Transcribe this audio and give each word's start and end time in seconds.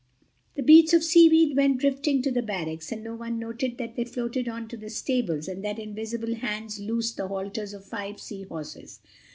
The 0.55 0.63
bits 0.63 0.93
of 0.93 1.03
seaweed 1.03 1.55
went 1.55 1.77
drifting 1.77 2.23
to 2.23 2.31
the 2.31 2.41
Barracks, 2.41 2.91
and 2.91 3.03
no 3.03 3.13
one 3.13 3.37
noticed 3.37 3.77
that 3.77 3.95
they 3.95 4.03
floated 4.03 4.47
on 4.49 4.67
to 4.69 4.75
the 4.75 4.89
stables 4.89 5.47
and 5.47 5.63
that 5.63 5.77
invisible 5.77 6.33
hands 6.33 6.79
loosed 6.79 7.17
the 7.17 7.27
halters 7.27 7.71
of 7.71 7.85
five 7.85 8.19
Sea 8.19 8.41
Horses. 8.45 8.99